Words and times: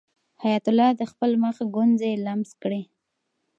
حیات 0.43 0.65
الله 0.71 0.89
د 0.99 1.01
خپل 1.11 1.31
مخ 1.43 1.55
ګونځې 1.75 2.11
لمس 2.25 2.51
کړې. 2.61 2.81